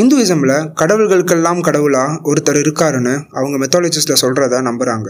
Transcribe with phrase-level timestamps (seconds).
[0.00, 5.08] இந்துயிசமில் கடவுள்களுக்கெல்லாம் கடவுளாக ஒருத்தர் இருக்காருன்னு அவங்க மெத்தாலஜிஸ்டில் சொல்கிறத நம்புகிறாங்க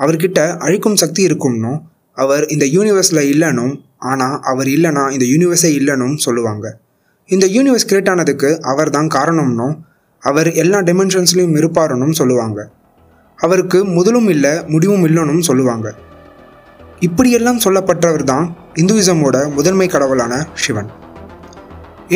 [0.00, 1.78] அவர்கிட்ட அழிக்கும் சக்தி இருக்கும்னும்
[2.16, 3.74] அவர் இந்த யூனிவர்ஸில் இல்லைனும்
[4.10, 6.66] ஆனால் அவர் இல்லைனா இந்த யூனிவர்ஸே இல்லைனும் சொல்லுவாங்க.
[7.28, 9.74] இந்த யூனிவர்ஸ் கிரியேட் ஆனதுக்கு அவர் தான் காரணம்னும்
[10.22, 12.60] அவர் எல்லா டிமென்ஷன்ஸ்லையும் இருப்பாருன்னும் சொல்லுவாங்க.
[13.38, 15.88] அவருக்கு முதலும் இல்லை முடிவும் இல்லைன்னு சொல்லுவாங்க.
[17.00, 20.90] இப்படியெல்லாம் சொல்லப்பட்டவர் தான் இந்துவிசமோட முதன்மை கடவுளான சிவன்.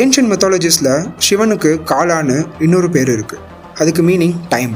[0.01, 0.93] ஏன்ஷியன் மெத்தாலஜிஸில்
[1.27, 3.43] சிவனுக்கு காலான்னு இன்னொரு பேர் இருக்குது
[3.81, 4.73] அதுக்கு மீனிங் டைம்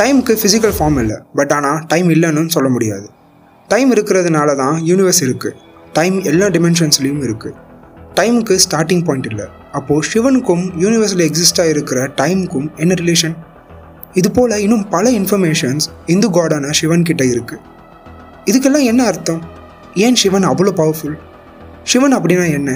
[0.00, 3.06] டைமுக்கு ஃபிசிக்கல் ஃபார்ம் இல்லை பட் ஆனால் டைம் இல்லைன்னு சொல்ல முடியாது.
[3.68, 5.56] டைம் இருக்கிறதுனால தான் யூனிவர்ஸ் இருக்குது
[5.92, 7.54] டைம் எல்லா டிமென்ஷன்ஸ்லேயும் இருக்குது
[8.18, 9.46] டைமுக்கு ஸ்டார்டிங் பாயிண்ட் இல்லை.
[9.72, 13.36] அப்போது சிவனுக்கும் யூனிவர்ஸில் எக்ஸிஸ்டாக இருக்கிற டைமுக்கும் என்ன ரிலேஷன்
[14.20, 17.62] இது போல் இன்னும் பல இன்ஃபர்மேஷன்ஸ் இந்து காடான சிவன் கிட்டே இருக்குது
[18.50, 19.42] இதுக்கெல்லாம் என்ன அர்த்தம்?
[20.04, 21.16] ஏன் சிவன் அவ்வளோ பவர்ஃபுல்
[21.92, 22.70] சிவன் அப்படின்னா என்ன?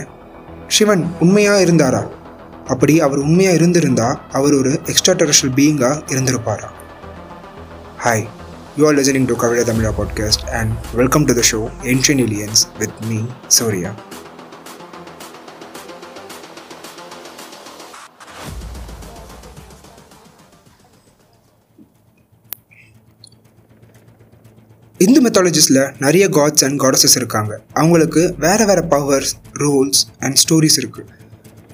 [0.71, 2.03] சிவன் உண்மையாக இருந்தாரா?
[2.67, 6.69] அப்படி அவர் உண்மையாக இருந்திருந்தா அவர் ஒரு எக்ஸ்ட்ரா டெரஸ்ட்ரியல் பீயிங்காக இருந்திருப்பாரா?
[8.05, 8.25] Hi
[8.77, 12.99] you are listening to கவிழ Tamizha podcast and welcome to the show ancient aliens with
[13.09, 13.19] me
[13.49, 13.93] Surya
[25.05, 27.53] Hindu மெத்தாலஜிஸில் நிறைய காட்ஸ் அண்ட் காடஸஸ் இருக்காங்க.
[27.81, 29.31] அவங்களுக்கு வேறு வேறு பவர்ஸ்
[29.63, 31.07] ரூல்ஸ் அண்ட் ஸ்டோரிஸ் இருக்குது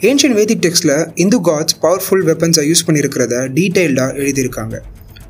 [0.08, 4.76] ஏன்ஷியன் வேதிக் டெக்ஸ்டில் இந்து காட்ஸ் பவர்ஃபுல் வெப்பன்ஸை யூஸ் பண்ணியிருக்கிறத டீட்டெயில்டாக எழுதியிருக்காங்க.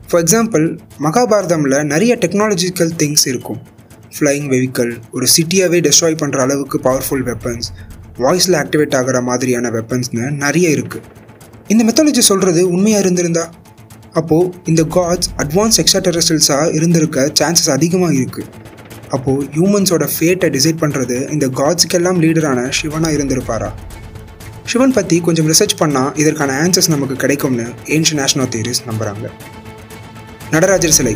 [0.08, 0.67] ஃபார் எக்ஸாம்பிள்
[1.06, 3.61] மகாபாரதமில் நிறைய டெக்னாலஜிக்கல் திங்ஸ் இருக்கும்.
[4.17, 7.69] ஃப்ளையிங் வெஹிக்கல் ஒரு சிட்டியாகவே டெஸ்ட்ராய் பண்ணுற அளவுக்கு பவர்ஃபுல் வெப்பன்ஸ்
[8.24, 11.05] வாய்ஸில் ஆக்டிவேட் ஆகிற மாதிரியான வெப்பன்ஸ்னு நிறைய இருக்குது
[11.69, 13.47] இந்த மெத்தாலஜி சொல்கிறது உண்மையாக இருந்திருந்தா?
[14.20, 18.48] அப்போது இந்த காட்ஸ் அட்வான்ஸ் எக்ஸ்ட்ரா டெரஸ்டல்ஸாக இருந்திருக்க சான்சஸ் அதிகமாக இருக்குது
[19.17, 23.69] அப்போது ஹியூமன்ஸோட ஃபேட்டை டிசைட் பண்ணுறது இந்த காட்ஸுக்கெல்லாம் லீடரான சிவனாக இருந்திருப்பாரா?
[24.70, 29.28] சிவன் பற்றி கொஞ்சம் ரிசர்ச் பண்ணால் இதற்கான ஆன்சர்ஸ் நமக்கு கிடைக்கும்னு ஏன்ஷியன் நேஷனல் தியரிஸ் நம்புகிறாங்க
[30.55, 31.14] நடராஜர் சிலை.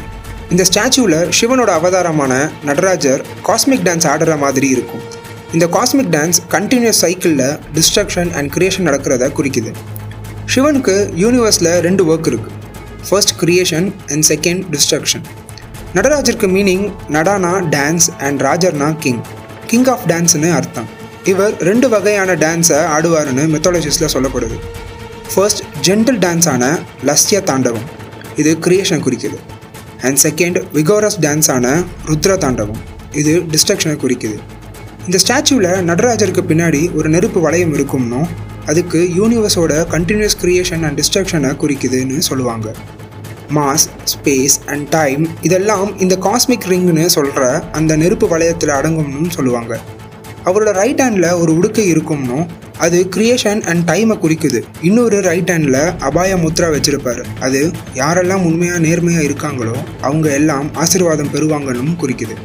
[0.53, 2.33] இந்த ஸ்டாச்சுவில் சிவனோட அவதாரமான
[2.69, 5.05] நடராஜர் காஸ்மிக் டான்ஸ் ஆடுற மாதிரி இருக்கும்.
[5.57, 7.47] இந்த காஸ்மிக் டான்ஸ் கண்டினியூஸ் சைக்கிளில்
[7.79, 9.73] டிஸ்ட்ரக்ஷன் அண்ட் கிரியேஷன் நடக்கிறத குறிக்குது.
[10.55, 12.59] சிவனுக்கு யூனிவர்ஸில் ரெண்டு ஒர்க் இருக்குது
[13.09, 15.25] first creation and second destruction
[15.97, 16.85] நடராஜருக்கு meaning
[17.17, 19.23] நடானா டான்ஸ் அண்ட் ராஜர்னா கிங்
[19.71, 20.89] கிங் ஆஃப் டான்ஸ்னு அர்த்தம்.
[21.33, 24.59] இவர் ரெண்டு வகையான டான்ஸை ஆடுவார்னு மெத்தாலஜிஸில் சொல்லப்படுது.
[25.33, 26.65] ஃபர்ஸ்ட் ஜென்டில் டான்ஸான
[27.09, 27.89] லஸ்ய தாண்டவம்
[28.43, 29.39] இது கிரியேஷனை குறிக்குது.
[30.07, 31.67] அண்ட் செகண்ட் விகோரஸ் டான்ஸான
[32.11, 32.81] ருத்ர தாண்டவம்
[33.21, 34.39] இது டிஸ்ட்ரக்ஷனை குறிக்குது.
[35.07, 38.29] இந்த ஸ்டாச்சுவில் நடராஜருக்கு பின்னாடி ஒரு நெருப்பு வளையம் இருக்கும்னும்
[38.67, 42.75] அதுக்கு யூனிவர்ஸோட கண்டினியூஸ் கிரியேஷன் அண்ட் டிஸ்ட்ரக்ஷனை குறிக்குதுன்னு சொல்லுவாங்க.
[43.55, 49.81] மாஸ் ஸ்பேஸ் அண்ட் டைம் இதெல்லாம் இந்த காஸ்மிக் ரிங்னு சொல்கிற அந்த நெருப்பு வளையத்தில் அடங்கும்னு சொல்லுவாங்க.
[50.45, 52.47] அவரோட ரைட் ஹேண்டில் ஒரு உடுக்கை இருக்கும்னும்
[52.79, 54.63] அது கிரியேஷன் அண்ட் டைமை குறிக்குது.
[54.83, 57.25] இன்னொரு ரைட் ஹேண்டில் அபாய முத்ரா வச்சுருப்பார்.
[57.41, 62.37] அது யாரெல்லாம் உண்மையாக நேர்மையாக இருக்காங்களோ அவங்க எல்லாம் ஆசீர்வாதம் பெறுவாங்கன்னு குறிக்குது.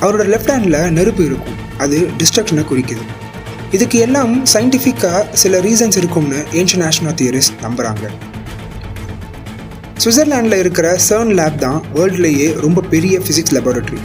[0.00, 1.58] அவரோட லெஃப்ட் ஹேண்டில் நெருப்பு இருக்கும்.
[1.78, 3.21] அது டிஸ்ட்ரக்ஷனை குறிக்குது.
[3.72, 8.06] இதுக்கு எல்லாம் சயின்டிஃபிக்காக சில ரீசன்ஸ் இருக்கும்னு ஏன்ஷியன் தியரிஸ்ட் தியரிஸ் நம்புகிறாங்க
[9.98, 14.00] சுவிட்சர்லாண்டில் இருக்கிற சர்ன் லேப் தான் வேர்ல்ட்லேயே ரொம்ப பெரிய ஃபிசிக்ஸ் லெபார்ட்டரி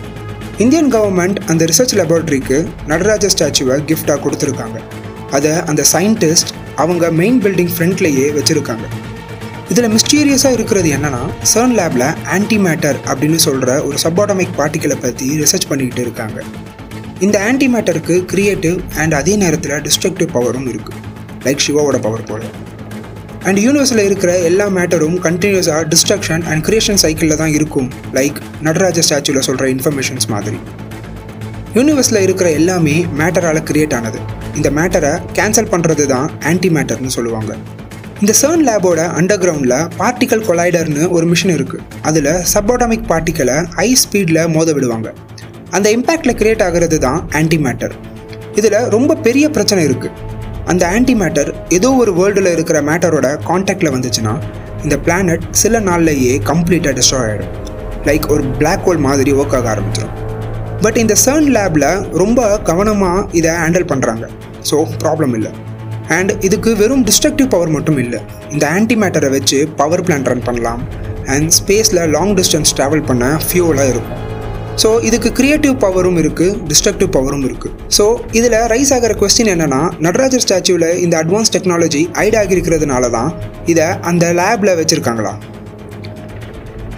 [0.57, 4.79] இந்தியன் கவர்மெண்ட் அந்த ரிசர்ச் லெபார்ட்டரிக்கு நடராஜ ஸ்டாச்சுவை கிஃப்டாக கொடுத்துருக்காங்க.
[5.31, 8.87] அதை அந்த சயின்டிஸ்ட் அவங்க மெயின் பில்டிங் ஃப்ரண்ட்லேயே வச்சுருக்காங்க.
[9.69, 11.23] இதில் மிஸ்டீரியஸாக இருக்கிறது என்னென்னா
[11.53, 16.41] சர்ன் லேபில் ஆன்டி மேட்டர் அப்படின்னு சொல்கிற ஒரு சப்பாட்டமிக் பார்ட்டிக்கலை பற்றி ரிசர்ச் பண்ணிக்கிட்டு இருக்காங்க.
[17.25, 20.99] இந்த ஆன்டி மேட்டருக்கு கிரியேட்டிவ் அண்ட் அதே நேரத்தில் டிஸ்ட்ரக்டிவ் பவரும் இருக்குது
[21.45, 22.43] லைக் சிவாவோட பவர் போல்.
[23.47, 27.87] அண்ட் யூனிவர்ஸில் இருக்கிற எல்லா மேட்டரும் கண்டினியூஸாக டிஸ்ட்ரக்ஷன் அண்ட் கிரியேஷன் சைக்கிளில் தான் இருக்கும்.
[28.17, 30.59] லைக் நடராஜ ஸ்டாச்சுவில் சொல்கிற இன்ஃபர்மேஷன்ஸ் மாதிரி.
[31.73, 34.19] யூனிவர்ஸில் இருக்கிற எல்லாமே மேட்டரால் கிரியேட் ஆனது.
[34.55, 37.53] இந்த மேட்டரை கேன்சல் பண்ணுறது தான் ஆன்டி மேட்டர்னு சொல்லுவாங்க.
[38.21, 44.41] இந்த சர்ன் லேபோட அண்டர் கிரவுண்டில் பார்ட்டிக்கல் கொலைடர்னு ஒரு மிஷின் இருக்குது அதில் சப்பாட்டமிக் பார்ட்டிக்கலை ஹை ஸ்பீடில்
[44.47, 45.13] மோத விடுவாங்க.
[45.77, 47.95] அந்த இம்பேக்டில் கிரியேட் ஆகிறது தான் ஆன்டி மேட்டர்
[48.59, 50.13] இதில் ரொம்ப பெரிய பிரச்சனை இருக்குது
[50.71, 54.33] அந்த ஆன்டி மேட்டர் ஏதோ ஒரு வேர்ல்டில் இருக்கிற மேட்டரோட காண்டாக்டில் வந்துச்சுன்னா
[54.83, 57.53] இந்த பிளானட் சில நாள்லேயே கம்ப்ளீட்டாக டிஸ்ட்ராய் ஆகிடும்
[58.07, 60.15] லைக் ஒரு பிளாக் ஹோல் மாதிரி ஒர்க் ஆக ஆரம்பிச்சிடும்
[60.83, 61.87] பட் இந்த சர்ன் லேபில்
[62.21, 64.25] ரொம்ப கவனமாக இதை ஹேண்டில் பண்ணுறாங்க
[64.69, 65.51] ஸோ ப்ராப்ளம் இல்லை.
[66.17, 68.19] அண்ட் இதுக்கு வெறும் டிஸ்ட்ரக்டிவ் பவர் மட்டும் இல்லை.
[68.53, 70.81] இந்த ஆன்டி மேட்டரை வச்சு பவர் பிளான் ரன் பண்ணலாம்.
[71.33, 74.26] அண்ட் ஸ்பேஸில் லாங் டிஸ்டன்ஸ் ட்ராவல் பண்ண ஃபியூலாக இருக்கும்.
[74.81, 78.03] ஸோ இதுக்கு க்ரியேட்டிவ் பவரும் இருக்குது டிஸ்ட்ரக்டிவ் பவரும் இருக்குது ஸோ
[78.37, 83.31] இதில் ரைஸ் ஆகிற கொஸ்டின் என்னென்னா நடராஜர் ஸ்டாச்சுவில் இந்த அட்வான்ஸ் டெக்னாலஜி ஐட் ஆகியிருக்கிறதுனால தான்
[83.65, 85.33] இதை அந்த லேபில் வச்சுருக்காங்களா?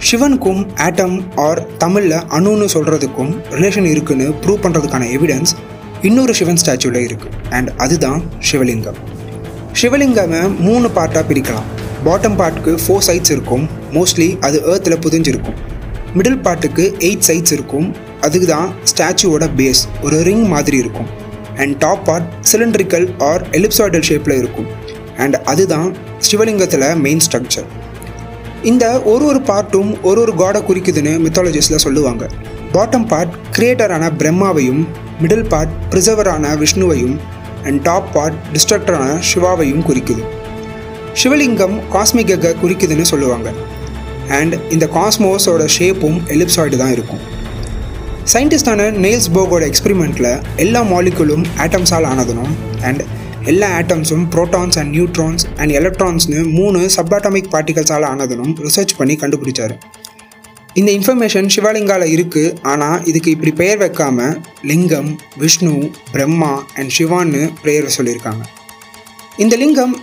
[0.08, 1.16] சிவனுக்கும் ஆட்டம்
[1.46, 5.54] ஆர் தமிழில் அணுன்னு சொல்கிறதுக்கும் ரிலேஷன் இருக்குன்னு ப்ரூவ் பண்ணுறதுக்கான எவிடன்ஸ்
[6.02, 9.00] இன்னொரு சிவன் ஸ்டாச்சுவில் இருக்குது அண்ட் அதுதான் சிவலிங்கம்.
[9.80, 11.66] சிவலிங்கமை மூணு பார்ட்டாக பிரிக்கலாம்.
[12.06, 13.64] பாட்டம் பார்ட்டுக்கு ஃபோர் சைட்ஸ் இருக்கும்.
[13.96, 15.58] மோஸ்ட்லி அது ஏர்த்தில் புதிஞ்சிருக்கும்.
[16.16, 17.88] மிடில் பார்ட்டுக்கு எயிட் சைட்ஸ் இருக்கும்.
[18.20, 21.08] அதுக்கு தான் ஸ்டாச்சுவோட பேஸ் ஒரு ரிங் மாதிரி இருக்கும்.
[21.56, 24.68] And top part cylindrical or ellipsoidal ஷேப்பில் இருக்கும்.
[25.16, 25.94] அண்ட் அதுதான்
[26.26, 27.68] சிவலிங்கத்தில் மெயின் ஸ்ட்ரக்சர்
[28.62, 32.24] இந்த ஒரு ஒரு பார்ட்டும் ஒரு ஒரு காடை குறிக்குதுன்னு மித்தாலஜிஸில் சொல்லுவாங்க.
[32.72, 34.82] பாட்டம் பார்ட் கிரியேட்டரான பிரம்மாவையும்
[35.22, 37.16] மிடில் பார்ட் ப்ரிசர்வரான விஷ்ணுவையும்
[37.64, 40.24] அண்ட் டாப் பார்ட் டிஸ்ட்ரக்டரான சிவாவையும் குறிக்குது.
[41.22, 43.50] சிவலிங்கம் காஸ்மிகக குறிக்குதுன்னு சொல்லுவாங்க.
[44.38, 47.22] அண்ட் இந்த காஸ்மோஸோட ஷேப்பும் எலிப்சாய்டு தான் இருக்கும்.
[48.32, 53.02] சயின்டிஸ்டான நெயில்ஸ் போகோட எக்ஸ்பெரிமெண்ட்டில் எல்லா மாலிகுலும் ஆட்டம்ஸால் ஆனதுனும் அண்ட்
[53.44, 59.76] எல்லா ஆட்டம்ஸும் ப்ரோட்டான்ஸ் அண்ட் நியூட்ரான்ஸ் அண்ட் எலக்ட்ரான்ஸ்னு மூணு சப்பாட்டமிக் பார்ட்டிகல்ஸால் ஆனதுனும் ரிசர்ச் பண்ணி கண்டுபிடிச்சாரு.
[60.80, 67.94] இந்த இன்ஃபர்மேஷன் சிவலிங்கால இருக்குது ஆனால் இதுக்கு இப்படி பெயர் வைக்காம லிங்கம் விஷ்ணு பிரம்மா அண்ட் சிவான்னு பெயர்
[67.96, 68.42] சொல்லியிருக்காங்க.
[69.36, 69.94] இந்த லிங்கம்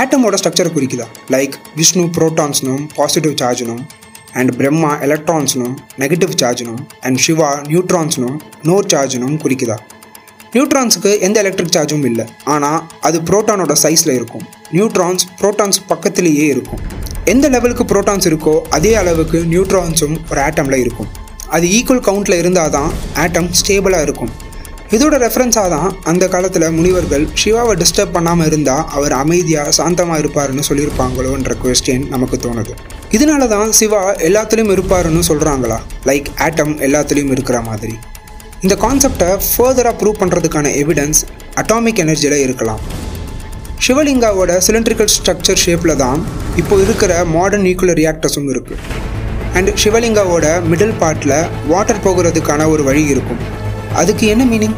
[0.00, 1.06] ஆட்டமோட ஸ்ட்ரக்சரை குறிக்குதா?
[1.34, 3.82] லைக் விஷ்ணு ப்ரோட்டான்ஸ்னும் பாசிட்டிவ் சார்ஜ்னும்
[4.32, 9.76] அண்ட் பிரம்மா எலக்ட்ரான்ஸ்னும் நெகட்டிவ் சார்ஜ்னும் அண்ட் சிவா நியூட்ரான்ஸ்னும் நோ சார்ஜ்னும் குறிக்குதா?
[10.52, 12.24] நியூட்ரான்ஸுக்கு எந்த எலக்ட்ரிக் சார்ஜும் இல்லை.
[12.44, 14.44] ஆனால் அது புரோட்டானோட சைஸில் இருக்கும்.
[14.72, 16.80] நியூட்ரான்ஸ் புரோட்டான்ஸ் பக்கத்துலேயே இருக்கும்.
[17.24, 21.08] எந்த லெவலுக்கு புரோட்டான்ஸ் இருக்கோ அதே அளவுக்கு நியூட்ரான்ஸும் ஒரு ஆட்டமில் இருக்கும்.
[21.48, 24.30] அது ஈக்குவல் கவுண்டில் இருந்தால் தான் ஆட்டம் ஸ்டேபிளாக இருக்கும்.
[24.94, 31.54] இதோட ரெஃபரன்ஸாக தான் அந்த காலத்தில் முனிவர்கள் சிவாவை டிஸ்டர்ப் பண்ணாமல் இருந்தால் அவர் அமைதியாக சாந்தமாக இருப்பாருன்னு சொல்லியிருப்பாங்களோன்ற
[31.62, 32.74] கொஸ்டின் நமக்கு தோணுது.
[33.16, 35.78] இதனால தான் சிவா எல்லாத்துலேயும் இருப்பாருன்னு சொல்கிறாங்களா
[36.10, 37.96] லைக் ஆட்டம் எல்லாத்துலேயும் இருக்கிற மாதிரி.
[38.64, 41.20] இந்த கான்செப்டை ஃபர்தராக ப்ரூவ் பண்ணுறதுக்கான எவிடன்ஸ்
[41.62, 42.80] அட்டாமிக் எனர்ஜியில் இருக்கலாம்.
[43.86, 46.20] சிவலிங்காவோட சிலிண்ட்ரிக்கல் ஸ்ட்ரக்சர் ஷேப்பில் தான்
[46.60, 48.82] இப்போ இருக்கிற மாடர்ன் நியூக்ளியர் ரியாக்டர்ஸும் இருக்குது
[49.58, 51.38] அண்ட் சிவலிங்காவோட மிடில் பார்ட்டில்
[51.72, 53.42] வாட்டர் போகிறதுக்கான ஒரு வழி இருக்கும்.
[54.00, 54.76] அதுக்கு என்ன மீனிங்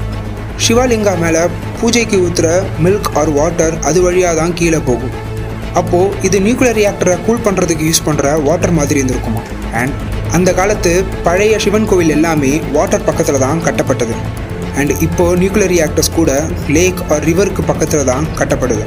[0.64, 1.42] சிவாலிங்கா மேலே
[1.80, 2.48] பூஜைக்கு ஊற்றுற
[2.84, 5.14] மில்க் ஆர் வாட்டர் அது வழியாக தான் கீழே போகும்.
[5.80, 9.42] அப்போது இது நியூக்ளியர் ரியாக்டரை கூல் பண்ணுறதுக்கு யூஸ் பண்ணுற வாட்டர் மாதிரி இருந்திருக்குமா?
[9.80, 9.94] அண்ட்
[10.36, 10.92] அந்த காலத்து
[11.26, 14.16] பழைய சிவன் கோவில் எல்லாமே வாட்டர் பக்கத்தில் தான் கட்டப்பட்டது.
[14.78, 16.32] அண்ட் இப்போது நியூக்ளியர் ரியாக்டர்ஸ் கூட
[16.76, 18.84] லேக் ஆர் ரிவருக்கு பக்கத்தில் தான் கட்டப்படுது.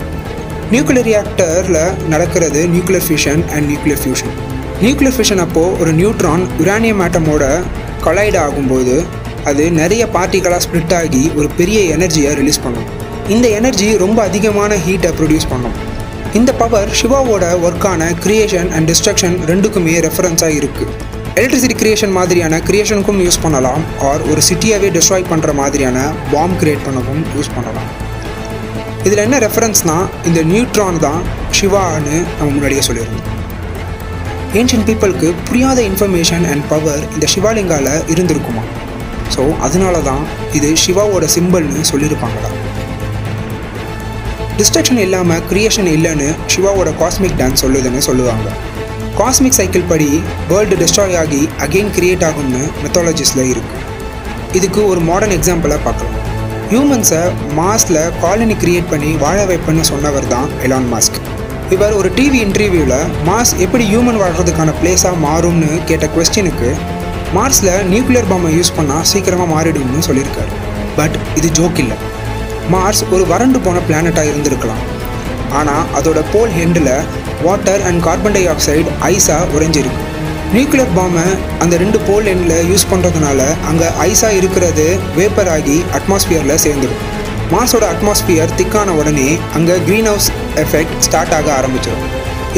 [0.74, 1.82] நியூக்ளியர் ரியாக்டரில்
[2.14, 4.36] நடக்கிறது nuclear fusion and nuclear fusion
[4.84, 7.46] nuclear fusion அப்போது ஒரு நியூட்ரான் யுரானியம் ஆட்டமோட
[8.06, 8.96] கொலைட் ஆகும்போது
[9.50, 12.90] அது நிறைய பார்ட்டிகளாக ஸ்ப்ளிட் ஆகி ஒரு பெரிய எனர்ஜியை ரிலீஸ் பண்ணும்.
[13.36, 15.76] இந்த எனர்ஜி ரொம்ப அதிகமான ஹீட்டை ப்ரொடியூஸ் பண்ணும்.
[16.40, 20.94] இந்த பவர் சிவாவோட ஒர்க்கான கிரியேஷன் அண்ட் டிஸ்ட்ரக்ஷன் ரெண்டுக்குமே ரெஃபரன்ஸாக இருக்குது
[21.40, 25.98] எலக்ட்ரிசிட்டி கிரியேஷன் மாதிரியான கிரியேஷனுக்கும் யூஸ் பண்ணலாம் ஆர் ஒரு சிட்டியாகவே டிஸ்ட்ராய் பண்ணுற மாதிரியான
[26.32, 27.90] பாம் கிரியேட் பண்ணவும் யூஸ் பண்ணலாம்.
[29.08, 31.22] இதில் என்ன ரெஃபரன்ஸ்னால் இந்த நியூட்ரான் தான்
[31.60, 33.28] சிவான்னு நம்ம முன்னாடியே சொல்லியிருந்தோம்.
[34.60, 38.64] ஏன்ஷியன் பீப்புளுக்கு புரியாத இன்ஃபர்மேஷன் அண்ட் பவர் இந்த சிவாலிங்காவில் இருந்திருக்குமா?
[39.36, 40.24] ஸோ அதனால தான்
[40.60, 42.52] இது சிவாவோட சிம்பிள்னு சொல்லியிருப்பாங்களா
[44.58, 48.48] டிஸ்ட்ரக்ஷன் இல்லாமல் கிரியேஷன் இல்லைன்னு சிவாவோட காஸ்மிக் டான்ஸ் சொல்லுதுன்னு சொல்லுவாங்க.
[49.20, 50.10] காஸ்மிக் சைக்கிள் படி
[50.50, 53.80] வேர்ல்டு டிஸ்ட்ராய் ஆகி அகெயின் கிரியேட் ஆகும்னு மெத்தாலஜிஸில் இருக்குது
[54.58, 56.18] இதுக்கு ஒரு மாடர்ன் எக்ஸாம்பிளாக பார்க்கலாம்.
[56.72, 57.22] ஹியூமன்ஸை
[57.60, 61.18] மாஸில் காலனி கிரியேட் பண்ணி வாழ வைப்பேன்னு சொன்னவர் தான் எலான் மாஸ்க்
[61.76, 62.96] இவர் ஒரு டிவி இன்டர்வியூவில்
[63.30, 66.70] மாஸ் எப்படி ஹியூமன் வாழ்கிறதுக்கான பிளேஸாக மாறும்னு கேட்ட கொஸ்டினுக்கு
[67.36, 70.54] மார்ஸில் நியூக்ளியர் பாம்பை யூஸ் பண்ணால் சீக்கிரமாக மாறிடும்னு சொல்லியிருக்காரு.
[70.98, 71.98] பட் இது ஜோக் இல்லை.
[72.74, 74.82] மார்ஸ் ஒரு வறண்டு போன பிளானட்டாக இருந்திருக்கலாம்.
[75.60, 76.92] ஆனால் அதோட போல் ஹெண்டில்
[77.46, 80.04] water and carbon dioxide ஐஸாக உறைஞ்சிருக்கு.
[80.56, 81.26] நியூக்ளியர் பாம்பை
[81.64, 84.88] அந்த ரெண்டு போல் எண்டில் யூஸ் பண்ணுறதுனால அங்கே ஐஸாக இருக்கிறது
[85.20, 87.02] வேப்பர் ஆகி அட்மாஸ்பியரில் சேர்ந்துடும்
[87.54, 90.30] மார்ஸோட அட்மாஸ்பியர் திக்கான உடனே அங்கே க்ரீன் ஹவுஸ்
[90.64, 92.06] எஃபெக்ட் ஸ்டார்ட் ஆக ஆரம்பிச்சிடும்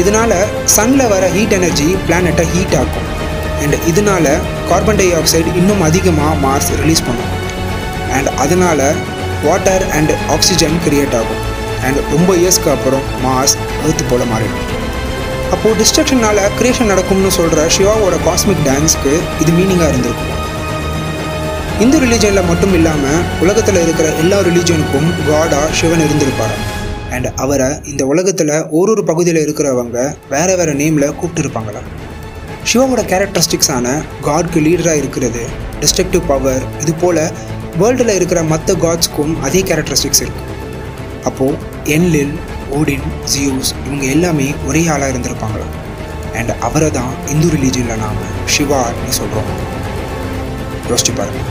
[0.02, 0.38] இதனால்
[0.76, 3.08] சன்னில் வர ஹீட் எனர்ஜி பிளானட்டை ஹீட் ஆகும்
[3.64, 4.30] அண்ட் இதனால்
[4.70, 7.32] கார்பன் டை ஆக்சைடு இன்னும் அதிகமாக மார்ஸ் ரிலீஸ் பண்ணும்.
[8.16, 8.86] அண்ட் அதனால்
[9.46, 11.42] வாட்டர் அண்ட் ஆக்சிஜன் கிரியேட் ஆகும்.
[11.86, 13.56] அண்ட் ரொம்ப இயர்ஸ்க்கு அப்புறம் மார்ஸ்
[13.86, 14.64] எர்த்து போல் மாறிடும்.
[15.54, 20.30] அப்போது டிஸ்ட்ரக்ஷனால் க்ரியேஷன் நடக்கும்னு சொல்கிற சிவாவோட காஸ்மிக் டான்ஸ்க்கு இது மீனிங்காக இருந்திருக்கும்.
[21.84, 26.56] இந்து ரிலீஜனில் மட்டும் இல்லாமல் உலகத்தில் இருக்கிற எல்லா ரிலீஜனுக்கும் காடாக சிவன் இருந்திருப்பார்
[27.14, 29.98] அண்ட் அவரை இந்த உலகத்தில் ஒரு ஒரு பகுதியில் இருக்கிறவங்க
[30.32, 31.82] வேறு வேறு நேமில் கூப்பிட்டுருப்பாங்களா
[32.72, 35.46] சிவாவோட கேரக்டரிஸ்டிக்ஸான காட்க்கு லீடராக இருக்கிறது.
[35.80, 37.30] டிஸ்ட்ரக்டிவ் பவர் இது போல்
[37.80, 40.52] வேர்ல்டில் இருக்கிற மற்ற காட்ஸ்க்கும் அதே கேரக்டரிஸ்டிக்ஸ் இருக்குது
[41.24, 42.34] அப்போது என்லில்
[42.70, 45.66] ஓடின் ஜியூஸ் இவங்க எல்லாமே ஒரே ஆளாக இருந்திருப்பாங்களா?
[46.34, 48.20] அண்ட் அவரை தான் இந்து ரிலீஜனில் நாம்
[48.56, 49.50] சிவான்னு சொல்கிறோம்
[50.88, 51.42] யோசிச்சு பாருங்க.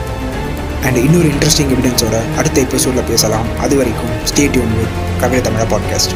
[0.83, 3.45] அண்ட் இன்னொரு இன்ட்ரெஸ்டிங் எவிடன்ஸோட அடுத்த எபிசோடில் பேசலாம்.
[3.59, 6.15] அது வரைக்கும் ஸ்டேட்யூன் வித் கவிதை தமிழா பாட்காஸ்ட்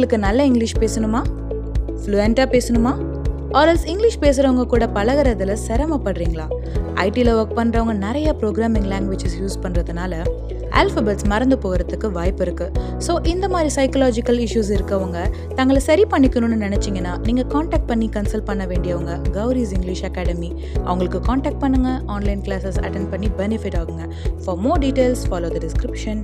[0.00, 1.20] உங்களுக்கு நல்ல இங்கிலீஷ் பேசணுமா?
[2.02, 2.92] ஃப்ளூயண்ட்டாக பேசணுமா?
[3.58, 6.46] ஆர்எல்ஸ் இங்கிலீஷ் பேசுகிறவங்க கூட பழகுறதுல சிரமப்படுறீங்களா?
[7.04, 10.22] ஐடியில் ஒர்க் பண்ணுறவங்க நிறைய ப்ரோக்ராமிங் லாங்குவேஜஸ் யூஸ் பண்ணுறதுனால
[10.80, 12.72] ஆல்ஃபபெட்ஸ் மறந்து போகிறதுக்கு வாய்ப்பு இருக்குது
[13.06, 15.18] ஸோ இந்த மாதிரி சைக்கலாஜிக்கல் இஷ்யூஸ் இருக்கவங்க
[15.58, 20.50] தங்களை சரி பண்ணிக்கணும்னு நினச்சிங்கன்னா நீங்கள் காண்டாக்ட் பண்ணி கன்சல்ட் பண்ண வேண்டியவங்க கௌரிஸ் இங்கிலீஷ் அகாடமி
[20.88, 24.06] அவங்களுக்கு காண்டாக்ட் பண்ணுங்கள் ஆன்லைன் கிளாஸஸ் அட்டன் பண்ணி பெனிஃபிட் ஆகுங்க.
[24.44, 26.22] For more details follow the description